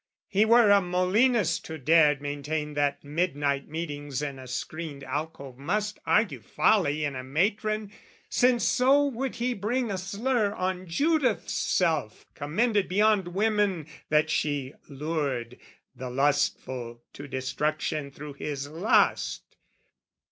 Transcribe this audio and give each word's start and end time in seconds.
He 0.27 0.45
were 0.45 0.71
a 0.71 0.81
Molinist 0.81 1.67
who 1.67 1.77
dared 1.77 2.23
maintain 2.23 2.73
That 2.73 3.03
midnight 3.03 3.67
meetings 3.69 4.23
in 4.23 4.39
a 4.39 4.47
screened 4.47 5.03
alcove 5.03 5.59
Must 5.59 5.99
argue 6.07 6.39
folly 6.41 7.05
in 7.05 7.15
a 7.15 7.23
matron 7.23 7.91
since 8.27 8.63
So 8.63 9.05
would 9.05 9.35
he 9.35 9.53
bring 9.53 9.91
a 9.91 9.99
slur 9.99 10.53
on 10.55 10.87
Judith's 10.87 11.53
self, 11.53 12.25
Commended 12.33 12.87
beyond 12.89 13.27
women 13.27 13.85
that 14.09 14.31
she 14.31 14.73
lured 14.89 15.59
The 15.95 16.09
lustful 16.09 17.03
to 17.13 17.27
destruction 17.27 18.09
through 18.09 18.33
his 18.33 18.67
lust. 18.69 19.55